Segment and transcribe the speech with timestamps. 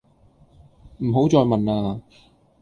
[0.97, 2.01] 唔好再問呀